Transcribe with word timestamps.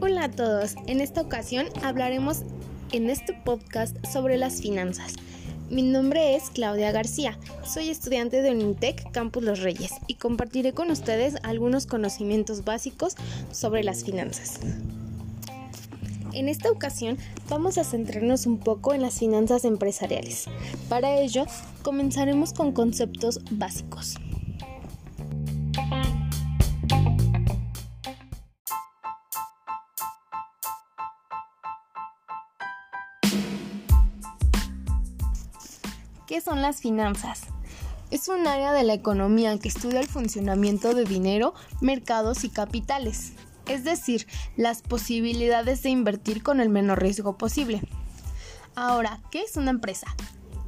Hola 0.00 0.24
a 0.24 0.30
todos, 0.30 0.76
en 0.86 1.00
esta 1.00 1.22
ocasión 1.22 1.66
hablaremos 1.82 2.42
en 2.92 3.10
este 3.10 3.32
podcast 3.32 3.96
sobre 4.06 4.38
las 4.38 4.60
finanzas. 4.62 5.14
Mi 5.70 5.82
nombre 5.82 6.36
es 6.36 6.50
Claudia 6.50 6.92
García, 6.92 7.36
soy 7.66 7.88
estudiante 7.88 8.42
de 8.42 8.52
Unitec 8.52 9.10
Campus 9.10 9.42
Los 9.42 9.60
Reyes 9.60 9.90
y 10.06 10.14
compartiré 10.14 10.72
con 10.72 10.92
ustedes 10.92 11.34
algunos 11.42 11.86
conocimientos 11.86 12.64
básicos 12.64 13.16
sobre 13.50 13.82
las 13.82 14.04
finanzas. 14.04 14.60
En 16.32 16.48
esta 16.48 16.70
ocasión 16.70 17.18
vamos 17.48 17.76
a 17.78 17.82
centrarnos 17.82 18.46
un 18.46 18.58
poco 18.58 18.94
en 18.94 19.02
las 19.02 19.18
finanzas 19.18 19.64
empresariales. 19.64 20.44
Para 20.88 21.18
ello, 21.18 21.44
comenzaremos 21.82 22.52
con 22.52 22.70
conceptos 22.70 23.40
básicos. 23.50 24.14
¿Qué 36.26 36.40
son 36.40 36.62
las 36.62 36.80
finanzas? 36.80 37.42
Es 38.10 38.28
un 38.28 38.46
área 38.46 38.72
de 38.72 38.84
la 38.84 38.94
economía 38.94 39.58
que 39.58 39.68
estudia 39.68 40.00
el 40.00 40.08
funcionamiento 40.08 40.94
de 40.94 41.04
dinero, 41.04 41.54
mercados 41.80 42.44
y 42.44 42.48
capitales 42.48 43.32
es 43.66 43.84
decir, 43.84 44.26
las 44.56 44.82
posibilidades 44.82 45.82
de 45.82 45.90
invertir 45.90 46.42
con 46.42 46.60
el 46.60 46.68
menor 46.68 47.00
riesgo 47.00 47.36
posible. 47.36 47.82
Ahora, 48.74 49.20
¿qué 49.30 49.42
es 49.42 49.56
una 49.56 49.70
empresa? 49.70 50.06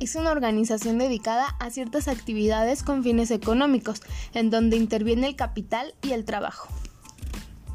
Es 0.00 0.14
una 0.14 0.30
organización 0.30 0.98
dedicada 0.98 1.56
a 1.58 1.70
ciertas 1.70 2.08
actividades 2.08 2.82
con 2.82 3.02
fines 3.02 3.30
económicos, 3.30 4.02
en 4.34 4.50
donde 4.50 4.76
interviene 4.76 5.26
el 5.26 5.36
capital 5.36 5.94
y 6.02 6.12
el 6.12 6.24
trabajo. 6.24 6.68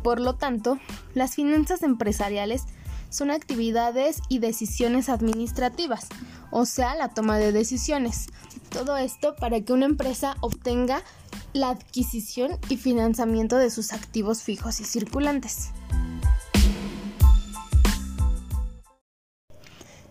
Por 0.04 0.20
lo 0.20 0.36
tanto, 0.36 0.80
las 1.14 1.36
finanzas 1.36 1.84
empresariales 1.84 2.64
son 3.10 3.30
actividades 3.30 4.20
y 4.30 4.40
decisiones 4.40 5.10
administrativas, 5.10 6.08
o 6.52 6.66
sea, 6.66 6.96
la 6.96 7.10
toma 7.10 7.38
de 7.38 7.52
decisiones. 7.52 8.28
Todo 8.70 8.98
esto 8.98 9.36
para 9.36 9.62
que 9.62 9.74
una 9.74 9.86
empresa 9.86 10.36
obtenga 10.42 11.04
la 11.54 11.70
adquisición 11.70 12.58
y 12.70 12.78
financiamiento 12.78 13.58
de 13.58 13.70
sus 13.70 13.94
activos 13.94 14.44
fijos 14.44 14.80
y 14.80 14.86
circulantes. 14.86 15.72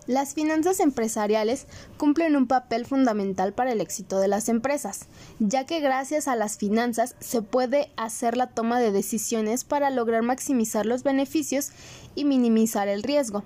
Las 0.07 0.33
finanzas 0.33 0.79
empresariales 0.79 1.67
cumplen 1.97 2.35
un 2.35 2.47
papel 2.47 2.85
fundamental 2.85 3.53
para 3.53 3.71
el 3.71 3.81
éxito 3.81 4.19
de 4.19 4.27
las 4.27 4.49
empresas, 4.49 5.07
ya 5.39 5.65
que 5.65 5.79
gracias 5.79 6.27
a 6.27 6.35
las 6.35 6.57
finanzas 6.57 7.15
se 7.19 7.41
puede 7.41 7.91
hacer 7.97 8.35
la 8.35 8.47
toma 8.47 8.79
de 8.79 8.91
decisiones 8.91 9.63
para 9.63 9.91
lograr 9.91 10.23
maximizar 10.23 10.87
los 10.87 11.03
beneficios 11.03 11.69
y 12.15 12.25
minimizar 12.25 12.87
el 12.87 13.03
riesgo. 13.03 13.43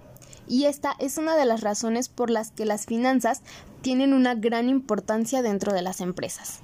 Y 0.48 0.66
esta 0.66 0.96
es 1.00 1.18
una 1.18 1.36
de 1.36 1.46
las 1.46 1.62
razones 1.62 2.10
por 2.10 2.30
las 2.30 2.52
que 2.52 2.66
las 2.66 2.86
finanzas 2.86 3.42
tienen 3.82 4.14
una 4.14 4.36
gran 4.36 4.70
importancia 4.70 5.42
dentro 5.42 5.74
de 5.74 5.82
las 5.82 6.02
empresas. 6.02 6.60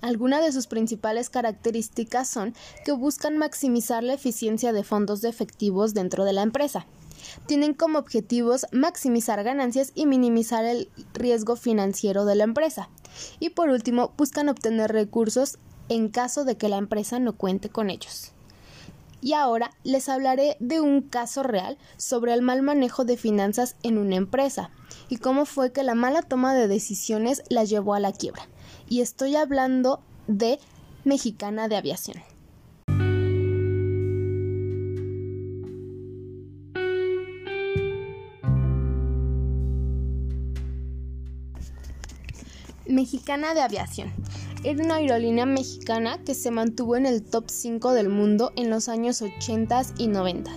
Algunas 0.00 0.44
de 0.44 0.52
sus 0.52 0.66
principales 0.66 1.28
características 1.28 2.28
son 2.28 2.54
que 2.84 2.92
buscan 2.92 3.36
maximizar 3.36 4.04
la 4.04 4.14
eficiencia 4.14 4.72
de 4.72 4.84
fondos 4.84 5.20
de 5.20 5.28
efectivos 5.28 5.92
dentro 5.92 6.24
de 6.24 6.32
la 6.32 6.42
empresa. 6.42 6.86
Tienen 7.46 7.74
como 7.74 7.98
objetivos 7.98 8.66
maximizar 8.70 9.42
ganancias 9.42 9.90
y 9.94 10.06
minimizar 10.06 10.64
el 10.64 10.88
riesgo 11.14 11.56
financiero 11.56 12.24
de 12.24 12.36
la 12.36 12.44
empresa. 12.44 12.88
Y 13.40 13.50
por 13.50 13.70
último, 13.70 14.12
buscan 14.16 14.48
obtener 14.48 14.92
recursos 14.92 15.58
en 15.88 16.08
caso 16.08 16.44
de 16.44 16.56
que 16.56 16.68
la 16.68 16.76
empresa 16.76 17.18
no 17.18 17.36
cuente 17.36 17.68
con 17.68 17.90
ellos. 17.90 18.32
Y 19.20 19.32
ahora 19.32 19.70
les 19.82 20.08
hablaré 20.08 20.56
de 20.60 20.80
un 20.80 21.02
caso 21.02 21.42
real 21.42 21.76
sobre 21.96 22.34
el 22.34 22.42
mal 22.42 22.62
manejo 22.62 23.04
de 23.04 23.16
finanzas 23.16 23.76
en 23.82 23.98
una 23.98 24.16
empresa 24.16 24.70
y 25.08 25.16
cómo 25.16 25.44
fue 25.44 25.72
que 25.72 25.82
la 25.82 25.94
mala 25.94 26.22
toma 26.22 26.54
de 26.54 26.68
decisiones 26.68 27.42
la 27.48 27.64
llevó 27.64 27.94
a 27.94 28.00
la 28.00 28.12
quiebra 28.12 28.48
y 28.88 29.00
estoy 29.00 29.36
hablando 29.36 30.00
de 30.26 30.58
Mexicana 31.04 31.68
de 31.68 31.76
Aviación. 31.76 32.22
Mexicana 42.86 43.52
de 43.52 43.60
Aviación. 43.60 44.12
Era 44.64 44.84
una 44.84 44.96
aerolínea 44.96 45.46
mexicana 45.46 46.18
que 46.24 46.34
se 46.34 46.50
mantuvo 46.50 46.96
en 46.96 47.06
el 47.06 47.22
top 47.22 47.44
5 47.48 47.92
del 47.92 48.08
mundo 48.08 48.52
en 48.56 48.70
los 48.70 48.88
años 48.88 49.22
80 49.22 49.82
y 49.98 50.08
90 50.08 50.50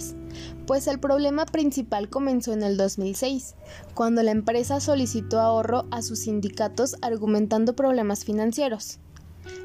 pues 0.65 0.87
el 0.87 0.99
problema 0.99 1.45
principal 1.45 2.09
comenzó 2.09 2.53
en 2.53 2.63
el 2.63 2.77
2006, 2.77 3.55
cuando 3.93 4.23
la 4.23 4.31
empresa 4.31 4.79
solicitó 4.79 5.41
ahorro 5.41 5.85
a 5.91 6.01
sus 6.01 6.19
sindicatos 6.19 6.95
argumentando 7.01 7.75
problemas 7.75 8.23
financieros. 8.23 8.99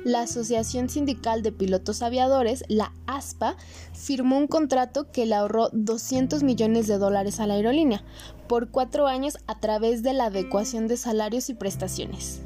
La 0.04 0.22
Asociación 0.22 0.88
Sindical 0.88 1.42
de 1.42 1.52
Pilotos 1.52 2.02
Aviadores, 2.02 2.64
la 2.68 2.92
ASPA, 3.06 3.56
firmó 3.92 4.36
un 4.38 4.48
contrato 4.48 5.12
que 5.12 5.26
le 5.26 5.34
ahorró 5.34 5.68
200 5.72 6.42
millones 6.42 6.86
de 6.86 6.98
dólares 6.98 7.38
a 7.38 7.46
la 7.46 7.54
aerolínea 7.54 8.02
por 8.48 8.70
cuatro 8.70 9.06
años 9.06 9.38
a 9.46 9.60
través 9.60 10.02
de 10.02 10.12
la 10.12 10.26
adecuación 10.26 10.88
de 10.88 10.96
salarios 10.96 11.50
y 11.50 11.54
prestaciones. 11.54 12.45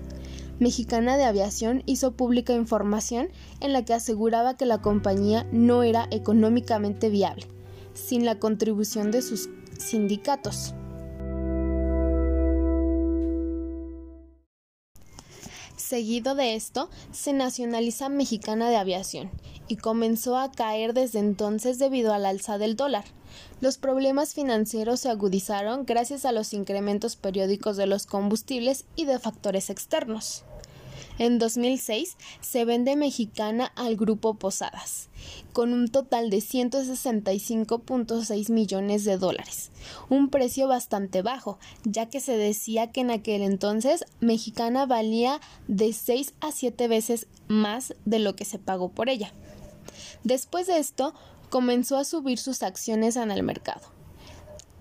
Mexicana 0.61 1.17
de 1.17 1.25
Aviación 1.25 1.83
hizo 1.87 2.13
pública 2.13 2.53
información 2.53 3.31
en 3.61 3.73
la 3.73 3.85
que 3.85 3.95
aseguraba 3.95 4.59
que 4.59 4.67
la 4.67 4.83
compañía 4.83 5.47
no 5.53 5.83
era 5.83 6.07
económicamente 6.11 7.09
viable 7.09 7.47
sin 7.95 8.27
la 8.27 8.39
contribución 8.39 9.11
de 9.11 9.23
sus 9.23 9.49
sindicatos. 9.79 10.75
Seguido 15.77 16.35
de 16.35 16.55
esto, 16.55 16.89
se 17.11 17.33
nacionaliza 17.33 18.09
Mexicana 18.11 18.69
de 18.69 18.77
Aviación 18.77 19.31
y 19.67 19.77
comenzó 19.77 20.37
a 20.37 20.53
caer 20.53 20.95
desde 20.95 21.21
entonces 21.21 21.79
debido 21.79 22.13
al 22.13 22.27
alza 22.27 22.59
del 22.59 22.77
dólar. 22.77 23.05
Los 23.61 23.79
problemas 23.79 24.35
financieros 24.35 25.01
se 25.01 25.11
agudizaron 25.11 25.87
gracias 25.87 26.25
a 26.25 26.33
los 26.33 26.53
incrementos 26.53 27.17
periódicos 27.17 27.77
de 27.77 27.87
los 27.87 28.07
combustibles 28.07 28.85
y 28.95 29.07
de 29.07 29.19
factores 29.19 29.71
externos. 29.71 30.45
En 31.21 31.39
2006 31.39 32.17
se 32.41 32.65
vende 32.65 32.97
Mexicana 32.97 33.71
al 33.77 33.95
grupo 33.97 34.35
Posadas, 34.39 35.11
con 35.53 35.75
un 35.75 35.89
total 35.89 36.31
de 36.31 36.39
165.6 36.39 38.51
millones 38.51 39.05
de 39.05 39.19
dólares, 39.19 39.71
un 40.09 40.31
precio 40.31 40.67
bastante 40.67 41.21
bajo, 41.21 41.59
ya 41.85 42.07
que 42.07 42.21
se 42.21 42.39
decía 42.39 42.91
que 42.91 43.03
en 43.03 43.11
aquel 43.11 43.43
entonces 43.43 44.07
Mexicana 44.21 44.87
valía 44.87 45.43
de 45.69 45.93
6 45.93 46.33
a 46.41 46.53
7 46.53 46.89
veces 46.89 47.27
más 47.49 47.95
de 48.07 48.19
lo 48.19 48.35
que 48.35 48.47
se 48.47 48.59
pagó 48.59 48.89
por 48.89 49.11
ella. 49.11 49.35
Después 50.25 50.69
de 50.69 50.79
esto, 50.79 51.13
comenzó 51.51 51.99
a 51.99 52.05
subir 52.05 52.39
sus 52.39 52.63
acciones 52.63 53.17
en 53.17 53.31
el 53.31 53.43
mercado 53.43 54.00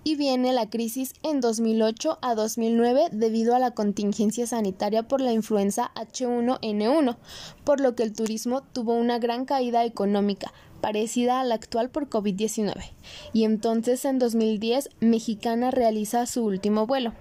y 0.04 0.16
viene 0.16 0.54
la 0.54 0.70
crisis 0.70 1.14
en 1.24 1.42
2008 1.42 2.20
a 2.22 2.36
2009 2.36 3.08
debido 3.12 3.56
a 3.56 3.60
la 3.60 3.72
contingencia 3.72 4.48
sanitaria 4.48 5.04
por 5.04 5.22
la 5.22 5.34
influenza 5.34 5.92
H1N1, 5.96 7.18
por 7.64 7.80
lo 7.80 7.96
que 7.96 8.04
el 8.04 8.14
turismo 8.14 8.62
tuvo 8.62 8.94
una 8.94 9.20
gran 9.20 9.46
caída 9.46 9.84
económica, 9.86 10.54
parecida 10.82 11.40
a 11.40 11.44
la 11.44 11.56
actual 11.56 11.90
por 11.90 12.10
COVID-19. 12.10 12.92
Y 13.34 13.44
entonces 13.44 14.06
en 14.06 14.20
2010 14.20 14.90
Mexicana 15.00 15.72
realiza 15.72 16.26
su 16.26 16.44
último 16.44 16.88
vuelo. 16.88 17.14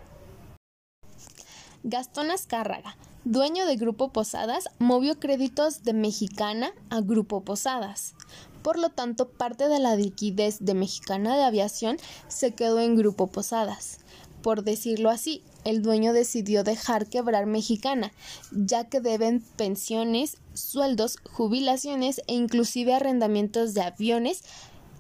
Gastón 1.85 2.31
Azcárraga, 2.31 2.97
dueño 3.25 3.67
de 3.67 3.77
Grupo 3.77 4.09
Posadas, 4.13 4.69
movió 4.79 5.19
créditos 5.19 5.83
de 5.83 5.93
Mexicana 5.93 6.73
a 6.91 7.01
Grupo 7.01 7.43
Posadas. 7.43 8.15
Por 8.63 8.79
lo 8.79 8.91
tanto, 8.91 9.29
parte 9.29 9.69
de 9.69 9.79
la 9.79 9.97
liquidez 9.97 10.59
de 10.61 10.75
Mexicana 10.75 11.37
de 11.37 11.45
Aviación 11.45 11.97
se 12.29 12.53
quedó 12.55 12.81
en 12.81 12.97
Grupo 12.97 13.27
Posadas. 13.27 13.99
Por 14.43 14.63
decirlo 14.63 15.11
así, 15.11 15.43
el 15.65 15.83
dueño 15.83 16.13
decidió 16.13 16.65
dejar 16.65 17.07
quebrar 17.07 17.47
Mexicana, 17.47 18.13
ya 18.53 18.85
que 18.85 19.01
deben 19.01 19.41
pensiones, 19.57 20.39
sueldos, 20.55 21.17
jubilaciones 21.33 22.23
e 22.27 22.35
inclusive 22.35 22.95
arrendamientos 22.95 23.75
de 23.75 23.83
aviones 23.83 24.43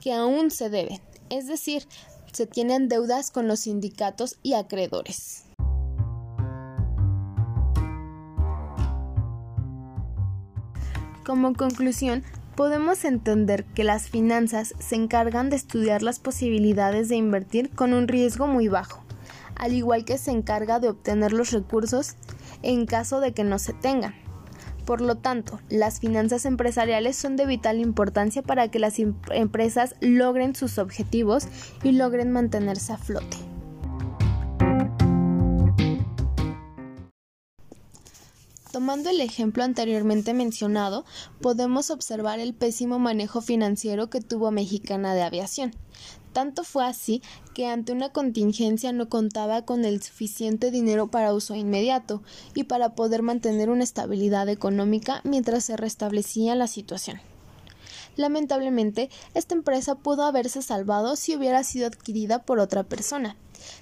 que 0.00 0.12
aún 0.12 0.50
se 0.50 0.70
deben. 0.70 1.00
Es 1.30 1.46
decir, 1.46 1.86
se 2.32 2.46
tienen 2.46 2.88
deudas 2.88 3.30
con 3.30 3.48
los 3.48 3.60
sindicatos 3.60 4.36
y 4.42 4.54
acreedores. 4.54 5.44
Como 11.28 11.52
conclusión, 11.52 12.22
podemos 12.56 13.04
entender 13.04 13.66
que 13.74 13.84
las 13.84 14.08
finanzas 14.08 14.72
se 14.78 14.94
encargan 14.94 15.50
de 15.50 15.56
estudiar 15.56 16.02
las 16.02 16.20
posibilidades 16.20 17.10
de 17.10 17.16
invertir 17.16 17.68
con 17.68 17.92
un 17.92 18.08
riesgo 18.08 18.46
muy 18.46 18.68
bajo, 18.68 19.04
al 19.54 19.74
igual 19.74 20.06
que 20.06 20.16
se 20.16 20.30
encarga 20.30 20.80
de 20.80 20.88
obtener 20.88 21.34
los 21.34 21.50
recursos 21.50 22.16
en 22.62 22.86
caso 22.86 23.20
de 23.20 23.32
que 23.32 23.44
no 23.44 23.58
se 23.58 23.74
tengan. 23.74 24.14
Por 24.86 25.02
lo 25.02 25.16
tanto, 25.16 25.60
las 25.68 26.00
finanzas 26.00 26.46
empresariales 26.46 27.16
son 27.16 27.36
de 27.36 27.44
vital 27.44 27.78
importancia 27.78 28.40
para 28.40 28.68
que 28.68 28.78
las 28.78 28.98
em-, 28.98 29.14
empresas 29.30 29.96
logren 30.00 30.54
sus 30.54 30.78
objetivos 30.78 31.46
y 31.82 31.92
logren 31.92 32.32
mantenerse 32.32 32.94
a 32.94 32.96
flote. 32.96 33.36
Tomando 38.78 39.10
el 39.10 39.20
ejemplo 39.20 39.64
anteriormente 39.64 40.34
mencionado, 40.34 41.04
podemos 41.40 41.90
observar 41.90 42.38
el 42.38 42.54
pésimo 42.54 43.00
manejo 43.00 43.40
financiero 43.40 44.08
que 44.08 44.20
tuvo 44.20 44.52
Mexicana 44.52 45.14
de 45.14 45.22
Aviación. 45.22 45.74
Tanto 46.32 46.62
fue 46.62 46.86
así 46.86 47.20
que 47.54 47.66
ante 47.66 47.90
una 47.90 48.10
contingencia 48.10 48.92
no 48.92 49.08
contaba 49.08 49.62
con 49.62 49.84
el 49.84 50.00
suficiente 50.00 50.70
dinero 50.70 51.08
para 51.08 51.34
uso 51.34 51.56
inmediato 51.56 52.22
y 52.54 52.62
para 52.62 52.94
poder 52.94 53.22
mantener 53.22 53.68
una 53.68 53.82
estabilidad 53.82 54.48
económica 54.48 55.22
mientras 55.24 55.64
se 55.64 55.76
restablecía 55.76 56.54
la 56.54 56.68
situación. 56.68 57.20
Lamentablemente, 58.14 59.10
esta 59.34 59.56
empresa 59.56 59.96
pudo 59.96 60.22
haberse 60.22 60.62
salvado 60.62 61.16
si 61.16 61.34
hubiera 61.34 61.64
sido 61.64 61.88
adquirida 61.88 62.44
por 62.44 62.60
otra 62.60 62.84
persona, 62.84 63.34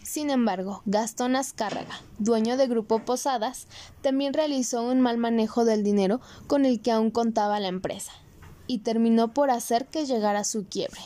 sin 0.03 0.31
embargo, 0.31 0.83
Gastón 0.87 1.37
Azcárraga, 1.37 2.01
dueño 2.19 2.57
de 2.57 2.67
Grupo 2.67 3.01
Posadas, 3.01 3.67
también 4.03 4.35
realizó 4.35 4.83
un 4.83 5.01
mal 5.01 5.19
manejo 5.19 5.65
del 5.65 5.83
dinero 5.83 6.21
con 6.47 6.65
el 6.65 6.81
que 6.81 6.93
aún 6.93 7.11
contaba 7.11 7.61
la 7.61 7.69
empresa, 7.69 8.13
y 8.67 8.79
terminó 8.79 9.33
por 9.33 9.51
hacer 9.51 9.87
que 9.87 10.07
llegara 10.07 10.45
su 10.45 10.67
quiebre. 10.67 11.01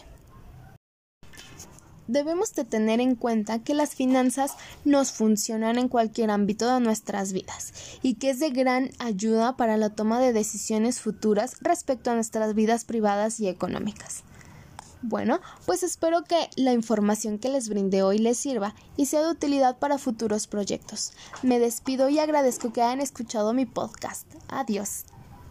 Debemos 2.11 2.53
de 2.55 2.65
tener 2.65 3.01
en 3.01 3.15
cuenta 3.15 3.63
que 3.63 3.73
las 3.73 3.95
finanzas 3.95 4.57
nos 4.85 5.13
funcionan 5.13 5.79
en 5.79 5.87
cualquier 5.87 6.33
ámbito 6.33 6.67
de 6.75 6.81
nuestras 6.81 7.33
vidas 7.33 7.73
y 8.03 8.15
que 8.15 8.31
es 8.31 8.41
de 8.41 8.51
gran 8.51 8.91
ayuda 8.99 9.57
para 9.57 9.77
la 9.77 9.91
toma 9.91 10.19
de 10.19 10.33
decisiones 10.33 11.01
futuras 11.01 11.55
respecto 11.61 12.11
a 12.11 12.17
nuestras 12.17 12.57
vidas 12.57 12.85
privadas 12.85 13.39
y 13.39 13.47
económicas. 13.47 14.25
Bueno, 15.03 15.41
pues 15.67 15.83
espero 15.83 16.25
que 16.25 16.51
la 16.57 16.73
información 16.73 17.39
que 17.39 17.49
les 17.49 17.69
brindé 17.69 18.03
hoy 18.03 18.19
les 18.19 18.37
sirva 18.39 18.75
y 18.97 19.07
sea 19.07 19.23
de 19.23 19.31
utilidad 19.31 19.79
para 19.79 19.99
futuros 19.99 20.47
proyectos. 20.47 21.13
Me 21.43 21.59
despido 21.59 22.09
y 22.09 22.19
agradezco 22.19 22.73
que 22.73 22.83
hayan 22.83 23.01
escuchado 23.01 23.53
mi 23.55 23.65
podcast. 23.65 24.27
Adiós. 24.49 25.05